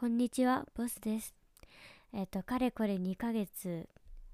[0.00, 1.34] こんにちは、ボスです。
[2.14, 3.86] えっ、と、かれこれ2ヶ月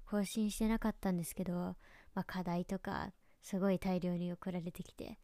[0.09, 1.75] 更新してなかったんですけど、ま
[2.21, 5.19] あ、課題とかすごい大量に送られてきて、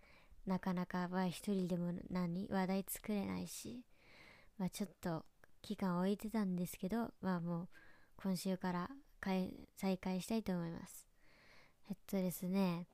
[0.45, 3.85] なかなかは一人でも何話題作れないし、
[4.57, 5.23] まあ、ちょっと
[5.61, 7.67] 期間置いてたんですけど、まあもう
[8.17, 8.89] 今週から
[9.77, 11.07] 再開したいと思います。
[11.89, 12.87] えっとですね、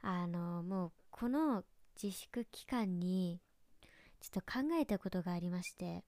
[0.00, 1.64] あの、もうこの
[2.00, 3.40] 自粛期間に
[4.20, 6.04] ちょっと考えたことがありまして、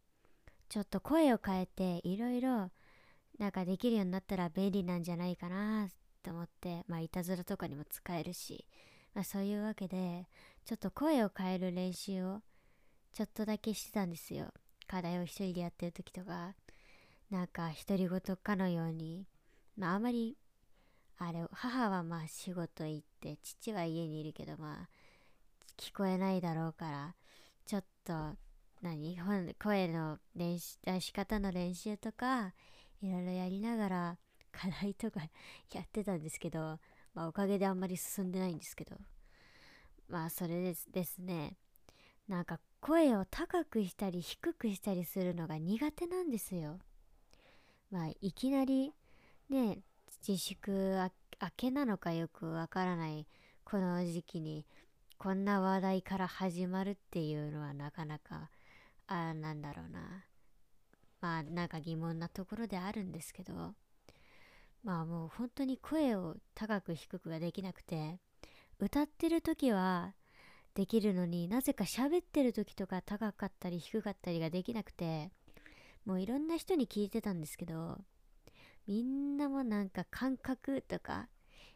[0.68, 2.70] ちょっと声を変えていろいろ
[3.38, 5.88] なんかできるようになったら便利なんじゃないかな
[6.22, 8.66] と思って、まあいたずらとかにも使えるし、
[9.14, 10.26] まあそういうわけで、
[10.64, 12.40] ちょっと声を変える練習を
[13.12, 14.52] ちょっとだけしてたんですよ。
[14.86, 16.54] 課題を一人でやってる時とか、
[17.30, 19.26] なんか独り言かのように、
[19.76, 20.36] まああまり、
[21.18, 24.88] あれ、母はまあ仕事行って、父は家にいるけどまあ、
[25.76, 27.14] 聞こえないだろうから、
[27.66, 28.36] ちょっと、
[28.86, 29.54] 何？
[29.54, 32.52] 声の練習出し方の練習とか
[33.02, 34.18] いろいろやりながら
[34.52, 35.20] 課題とか
[35.74, 36.78] やってたんですけど、
[37.12, 38.96] まあ、おかげであんまり進んでないんですけど。
[40.08, 41.56] まあそれですですね。
[42.28, 46.78] なんか声を高くしたり低くしたりするのが苦手なんですよ。
[47.90, 48.92] まあいきなり
[49.48, 49.80] ね
[50.26, 50.96] 自粛
[51.40, 53.26] 明けなのかよくわからない
[53.64, 54.64] この時期に
[55.18, 58.50] こんな話題から始まるっていうのはなかなか
[59.08, 60.24] あなんだろうな。
[61.20, 63.74] まあなんか疑問なところであるんですけど。
[64.82, 68.20] まあもう本当に声を高く低くができなくて。
[68.78, 70.14] 歌ってる時は
[70.74, 75.30] できるのになぜか喋ってる時とか高かったり低かったりができなくて。
[76.04, 77.98] もういろんな人に聞いてたんですけど。
[78.86, 81.28] みんなもなんか感覚とか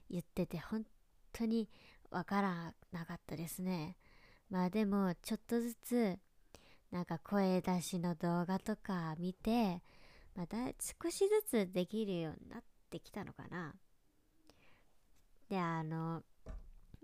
[0.08, 0.84] 言ってて本
[1.32, 1.68] 当に
[2.10, 3.96] わからなかったですね。
[4.48, 6.18] まあでもちょっとずつ
[6.90, 9.82] なんか声出しの動画とか見て、
[10.34, 13.74] まあ、だ少しずつできるようになってきたのかな。
[15.48, 16.22] で、あの、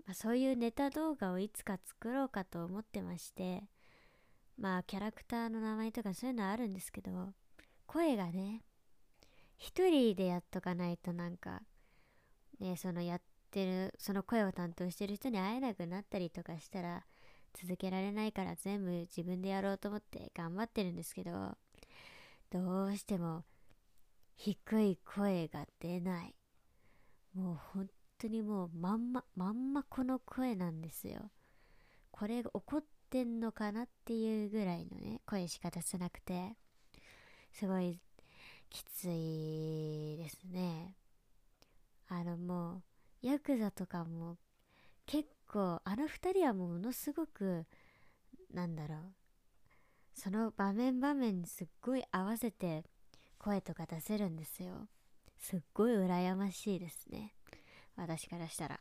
[0.05, 3.63] まあ、そういうネタ動画をいつか作ろうかと思ってまして、
[4.57, 7.33] まあキャラクターの名前とかそういうのはあるんですけど、
[7.85, 8.63] 声がね、
[9.57, 11.61] 一人でやっとかないとなんか、
[12.59, 13.21] ね、そのやっ
[13.51, 17.05] てる、その声を担当してる人に会えなくなったりとかしたら、
[17.53, 21.57] 続けられないから全部自分でやろうと思って頑張ってるんですけど
[22.51, 23.43] どうしても
[24.35, 26.35] 低い声が出ない。
[27.33, 31.31] もう本当にもうまんままんまこの声なんですよ。
[32.11, 36.55] これが怒ってんのかなっていうぐらいのね声しか出せなくて。
[37.53, 37.99] すごい
[38.69, 40.93] きついですね。
[42.07, 42.83] あのも
[43.23, 44.37] うヤクザとかも
[45.07, 47.65] 結構あの二人はものすごく
[48.53, 48.99] なんだろう。
[50.13, 52.83] その場面場面にすっごい合わせて
[53.37, 54.87] 声とか出せるんですよ。
[55.37, 57.35] すっごい羨ましいですね。
[57.95, 58.79] 私からしたら。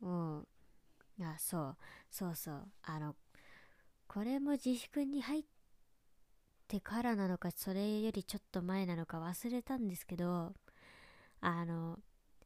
[0.00, 0.48] もう
[1.22, 1.76] あそう
[2.10, 2.68] そうそう。
[2.82, 3.14] あの
[4.08, 5.42] これも自粛に入っ
[6.66, 10.54] てからなのかそれよりちょっと前なのか忘れたんですけど
[11.40, 11.98] あの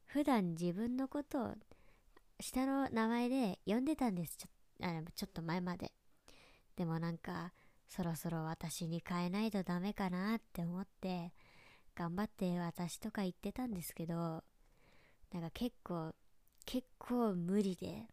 [0.05, 1.53] 普段自分のことを
[2.43, 4.35] 下の名前で呼んでたんです。
[4.35, 4.47] ちょ
[4.81, 5.93] あちょっと前まで。
[6.75, 7.53] でもなんか
[7.87, 11.31] そろそろ私に変えないとダメかなって思って
[11.95, 14.43] 頑張って私とか言ってたんですけど
[15.31, 16.13] なんか結構
[16.65, 18.07] 結構無理で。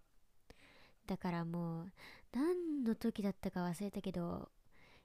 [1.09, 1.93] だからもう
[2.33, 4.49] 何の時だったか忘れたけど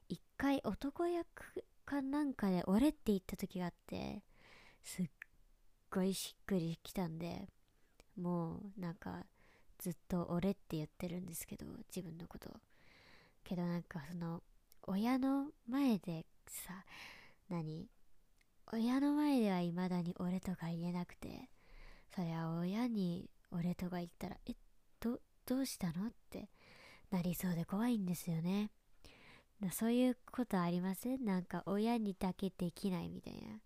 [0.07, 1.25] 一回男役
[1.83, 4.21] かなんかで俺って言った時があって
[4.83, 5.05] すっ
[5.89, 7.49] ごいしっくりきたんで
[8.17, 9.25] もうなんか
[9.77, 12.49] ずっと俺って言ってるんですけど自分のこと。
[13.43, 14.41] けどなんかその
[14.87, 16.85] 親の前でさ
[17.49, 17.87] 何？
[18.73, 21.49] 親の前では未だに俺とか言えなくて
[22.15, 24.55] それは親に俺とか言ったらえ
[24.99, 26.07] どどうしたの？
[26.07, 26.49] って
[27.11, 28.71] なりそうで怖いんですよね。
[29.71, 31.25] そういうことありません？
[31.25, 33.59] なんか親にだけできないみたいな。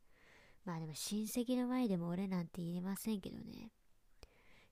[0.65, 3.71] まあでも親戚の前でも俺なんて言えませんけどね。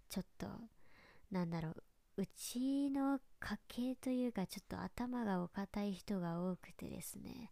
[0.10, 0.48] ちょっと
[1.32, 1.84] なんだろう
[2.18, 7.52] うちの家系というかちょっと頭がお堅い人が多くてですね。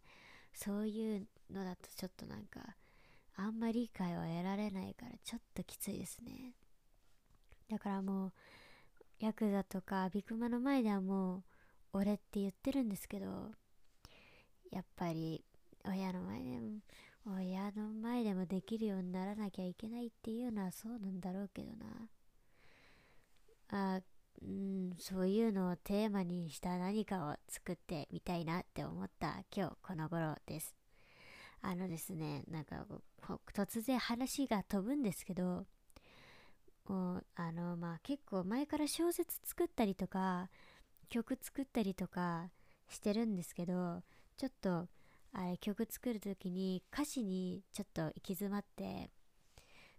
[0.52, 2.60] そういうのだとちょっとなんか
[3.36, 6.54] あんまり理解は得られないからちょっときついですね。
[7.70, 8.32] だからもう
[9.20, 11.42] ヤクザとかビクマの前ではもう
[11.92, 13.52] 俺って言ってるんですけど
[14.70, 15.44] やっぱり
[15.84, 16.80] 親の前でも
[17.26, 22.08] 親の前でもできるようにならなきゃいけないっていうのはそうなんだろうけどな。
[23.70, 24.00] あ
[24.42, 30.74] うん、そういうのをテーマにした何かを作ってみたいなって思った今日この頃です。
[31.62, 32.86] あのですね、なんか
[33.54, 35.66] 突然話が飛ぶんですけど、
[36.88, 40.48] もうあのまあ結構前から小説作ったりとか
[41.08, 42.50] 曲作ったりとか
[42.88, 44.02] してるんですけど
[44.36, 44.86] ちょっと
[45.32, 49.10] あれ曲作る時に歌詞にちょっと行き詰まって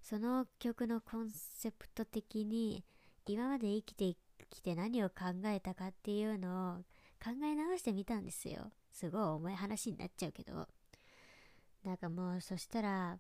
[0.01, 2.83] その曲のコンセプト的に
[3.27, 4.17] 今まで生きて
[4.49, 6.77] きて何を考えたかっていうのを
[7.23, 8.71] 考え直してみたんですよ。
[8.91, 10.67] すごい重い話になっちゃうけど。
[11.83, 13.17] なんかもうそしたら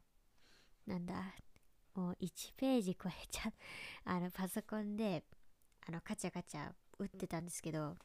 [0.85, 1.35] なんだ
[1.93, 3.53] もう1ページ超えちゃう。
[4.05, 5.23] あのパソコンで
[5.87, 7.97] あのカチャカチャ打ってたんですけども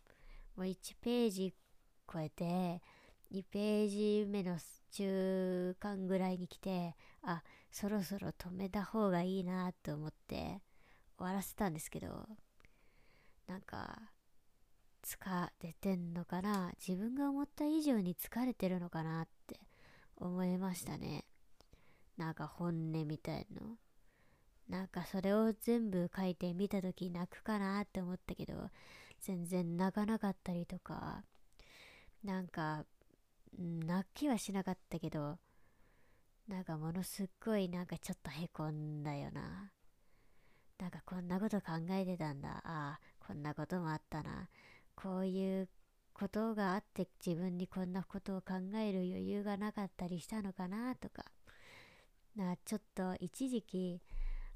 [0.59, 1.55] う1ページ
[2.13, 2.83] 超えて
[3.31, 4.59] 2ページ目の
[4.91, 10.61] 中間ぐらいに来てあそろそろ止めた方がいいなと思って。
[11.23, 12.29] 終わらせたんですけど
[13.47, 13.97] なんか
[15.05, 15.17] 疲
[15.63, 16.73] れてんのかな？
[16.85, 19.61] 自分が思った以上に疲れてるのかなって
[20.17, 21.25] 思いましたね。
[22.17, 23.77] なんか本音みたいの。
[24.69, 28.71] なんかそれを全部書いてみた時泣くかなって思ったけど
[29.21, 31.23] 全然泣かなかったりとか。
[32.25, 32.85] なんか
[33.59, 35.39] 泣きはしなかったけど
[36.49, 39.71] なんかものすっごいなんかちょっとへこんだよな。
[40.83, 42.61] なんかこんなこと考えてたんだ。
[42.65, 44.49] ああこんなこともあったな。
[44.97, 45.69] こういう
[46.13, 51.25] ことがあって自分にこんなことを考える余裕がなかったりしたのかなとか。
[52.35, 54.03] なちょっと一時期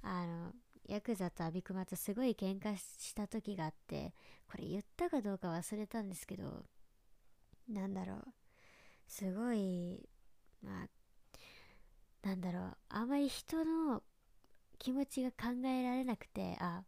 [0.02, 0.52] あの
[0.88, 4.12] ヤクザとアビクマとすごい喧嘩した時があって
[4.50, 6.64] これ言ったかどうか忘れたんですけど
[7.68, 8.24] なんだろう。
[9.06, 10.08] すごい
[10.60, 12.76] まあなんだろう。
[12.88, 14.02] あまり人の
[14.78, 16.82] 気持ちが考えられなくてあ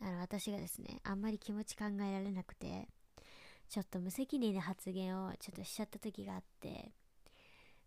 [0.00, 2.88] あの私がですねあんまり気持ち考えられなくて
[3.68, 6.92] ちょっと無責任な発言をちょっとしちゃった時があって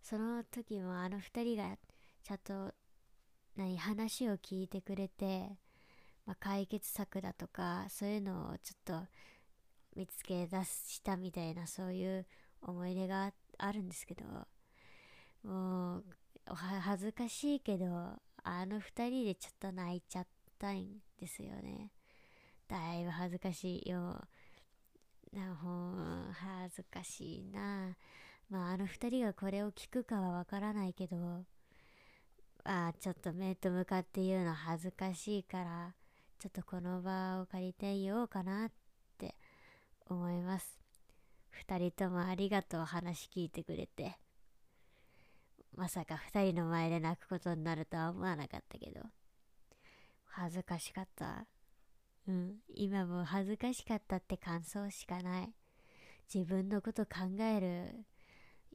[0.02, 1.78] その時もあの2人が
[2.24, 2.74] ちゃんと
[3.56, 5.58] 何話を聞いてくれて、
[6.26, 9.08] まあ、解決策だとかそういうのをちょっと
[9.96, 12.26] 見つけ出したみたいなそういう
[12.62, 14.24] 思い出があるんですけど
[15.44, 16.04] もう
[16.54, 17.86] 恥ずかしいけど
[18.44, 20.28] あの2人でちょっと泣いちゃっ
[20.58, 20.86] たん
[21.20, 21.92] ですよね。
[22.68, 24.22] だいぶ恥ずかしいよ。
[25.34, 25.94] なほ
[26.34, 27.96] 恥ずかしいな。
[28.50, 31.46] まああの2人がこれを聞くかはわからないけど
[32.64, 35.94] あちょっと面と向かって言うの恥ずかしいから
[36.40, 38.72] ちょっとこの場を借りて言おうかなっ
[39.18, 39.36] て
[40.08, 40.80] 思います。
[41.68, 44.18] 2人ともありがとう話聞いてくれて。
[45.80, 49.00] まさか2人の前で泣くことになるとは思わなかったけど。
[50.26, 51.46] 恥ずかしかった。
[52.28, 52.56] うん。
[52.76, 55.54] 今も恥ずかしかったって感想しかない。
[56.34, 58.06] 自分のこと考える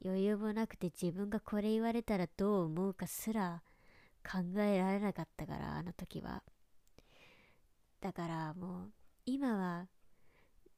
[0.03, 3.61] 余裕もなくて自分がこれ言われたらどう思うかすら
[4.23, 6.41] 考えられなかったからあの時は。
[8.01, 8.91] だからもう
[9.27, 9.87] 今は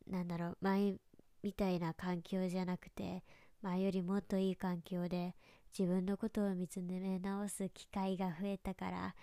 [0.05, 0.95] なんだろう前
[1.41, 3.23] みたいな環境じゃなくて
[3.61, 5.35] 前よりもっといい環境で
[5.77, 9.15] 自分のことを見つめ直す機会が増えたから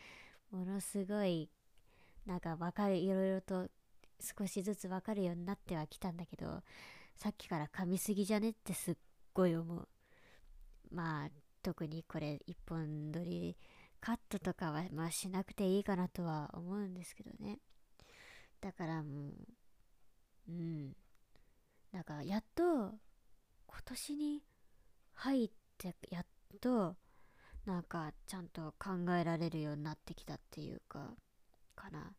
[0.50, 1.50] ものすごい
[2.26, 3.68] なんか分かるいろいろと
[4.20, 6.62] 少しずつ分かるようになってはきたんだけど
[7.16, 8.96] さっきから噛みすぎじゃねってすっ
[9.32, 9.88] ごい思う。
[10.90, 11.30] まあ
[11.62, 13.56] 特にこれ一本撮り
[14.00, 17.58] カットとかはまあしなくていいかなとは思うんですけどね。
[18.60, 19.32] だからもう
[20.48, 20.96] うん。
[21.92, 22.94] なんかやっと今
[23.84, 24.42] 年に
[25.12, 26.96] 入ってやっと
[27.66, 31.10] なんかちゃんと考えられるようになってきたっていうか
[31.74, 32.12] かな。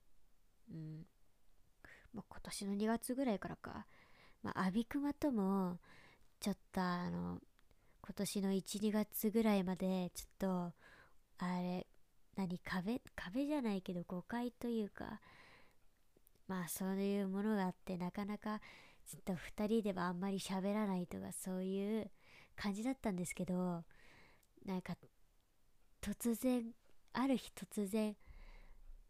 [0.72, 1.06] うん。
[2.14, 3.86] もう今年の2月ぐらいからか。
[4.44, 5.80] まあアビクマとも
[6.40, 7.40] ちょっとあの
[8.02, 10.74] 今年の12月ぐらいまでちょっと
[11.40, 11.88] あれ
[12.36, 15.20] 何壁壁じゃないけど誤解というか
[16.48, 18.62] まあそういうものがあってなかなか
[19.08, 22.12] ちょっと2人ではあんまり喋らないとかそういう
[22.56, 23.84] 感じだったんですけど
[24.66, 24.96] なんか
[26.02, 26.64] 突然
[27.14, 28.16] ある日突然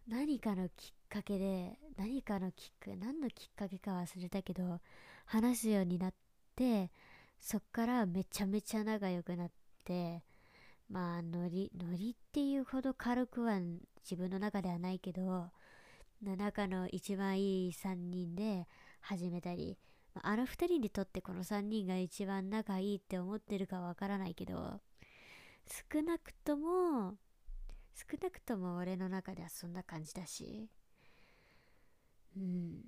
[0.07, 4.79] 何かのきっかけで何かのきっかけ何のきっかけか忘れたけど
[5.25, 6.13] 話すようになっ
[6.55, 6.91] て
[7.39, 9.51] そっからめちゃめちゃ仲良くなっ
[9.83, 10.23] て
[10.89, 13.59] まあノリノリっていうほど軽くは
[14.03, 15.49] 自分の中ではないけど
[16.21, 18.67] 中の一番いい3人で
[19.01, 19.77] 始めたり
[20.21, 24.79] あの2人にとってこの3人が一番仲いいって思ってるかわからないけど
[25.67, 27.17] 少なくとも
[27.93, 30.69] 少なくとも俺の中ではそんな感じだし。
[32.35, 32.81] うん。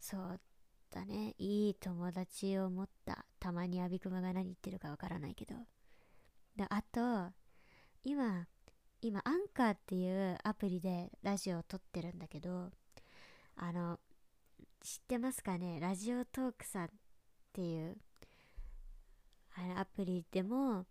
[0.00, 0.40] そう
[0.90, 1.34] だね。
[1.38, 5.54] いい友達を持ったたまにアビクマが何言ってるかわからないけど。
[6.56, 7.32] であと
[8.02, 8.46] 今
[9.00, 12.70] 今アンカーっていうアプリでラジオを撮ってるんだけど
[13.56, 13.98] あの
[14.82, 15.78] 知ってますかね？
[15.80, 16.88] ラジオトークさんっ
[17.52, 17.96] ていう
[19.56, 20.86] あのアプリでも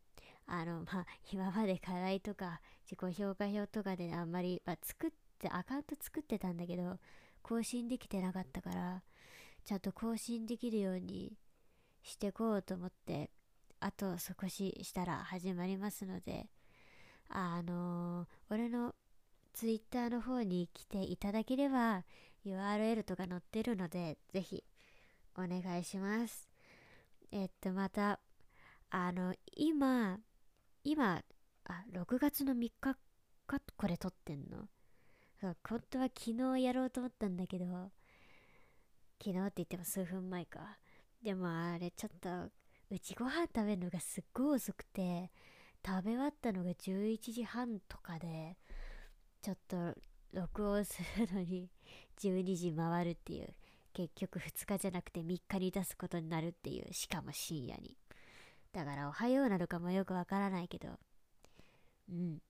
[0.52, 6.98] あのまあ今まで課題とか自己評価表とかであんまり、まあ、作ってアカウント作ってたんだけど
[7.44, 9.04] 更新できてなかったから
[9.64, 11.34] ちゃんと更新できるように
[12.02, 13.30] してこうと思って
[13.80, 16.48] あと少ししたら始まりますので
[17.30, 18.96] あのー、俺の
[19.54, 22.04] ツイッターの方に来ていただければ
[22.46, 24.64] URL とか載ってるのでぜひ
[25.36, 26.50] お願いします。
[27.32, 28.20] えっとまた
[28.90, 30.20] あの今
[30.90, 31.22] 今
[31.66, 32.96] あ6月の3日か
[33.78, 34.68] これ撮ってんの？
[35.40, 35.56] 本
[35.88, 37.92] 当は昨日やろうと思ったんだけど
[39.24, 40.80] 昨日って言っても数分前か。
[41.22, 42.30] でもあれちょっと
[42.90, 45.32] うちご飯食べるのがすっごい遅くて
[45.86, 48.58] 食べ終わったのが11時半とかで
[49.44, 49.94] ちょっと
[50.34, 51.70] 録音するのに
[52.20, 53.56] 12時回るっていう。
[53.94, 56.92] 結局2日じゃなくて3日に出すことになるっていう。
[56.94, 57.96] しかも深夜に。
[58.72, 60.90] だからおはようなのかもよくわからないけど。
[62.10, 62.42] うん。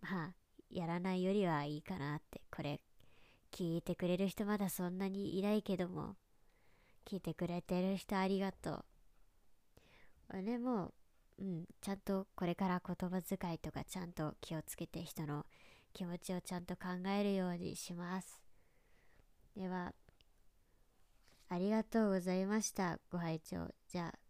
[0.00, 0.34] まあ
[0.70, 2.42] やらないよりはいいかなって。
[2.50, 2.80] これ
[3.52, 6.16] 聞いてくれる人まだそんなにいないけども。
[7.04, 8.84] 聞いてくれてる人ありがとう。
[10.34, 10.92] 俺も
[11.38, 11.64] うん。
[11.80, 15.46] ちゃんとこれから言葉遣いとかちゃんと気をつけて人の
[15.92, 18.40] 気持ちをちゃんと考えるようにします。
[19.56, 19.92] では
[21.48, 23.68] ありがとうございましたご拝聴。
[23.88, 24.25] じゃあ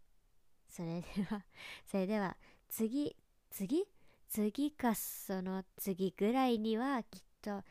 [0.77, 1.43] それでは
[1.89, 2.37] それでは
[2.69, 3.15] 次
[3.49, 3.85] 次？
[4.29, 7.63] 次かその次ぐらいにはきっと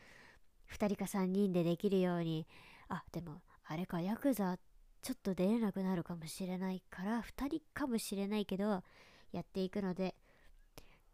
[0.71, 2.47] 2人か3人でできるように
[2.89, 4.57] あでもあれかヤクザ
[5.01, 8.83] ちょっと出れなくなるかもしれないから2人かもしれないけど
[9.31, 10.15] やっていくので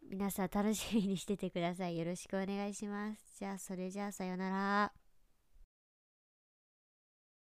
[0.02, 1.98] 皆さん楽しみにしててください。
[1.98, 3.40] よろしくお願いします。
[3.40, 5.03] じゃあそれじゃあさようなら。